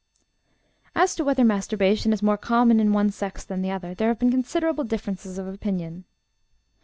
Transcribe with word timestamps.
As 0.95 1.13
to 1.13 1.23
whether 1.23 1.43
masturbation 1.43 2.11
is 2.11 2.23
more 2.23 2.35
common 2.35 2.79
in 2.79 2.91
one 2.91 3.11
sex 3.11 3.43
than 3.43 3.61
the 3.61 3.69
other, 3.69 3.93
there 3.93 4.07
have 4.07 4.17
been 4.17 4.31
considerable 4.31 4.83
differences 4.83 5.37
of 5.37 5.45
opinion. 5.45 6.05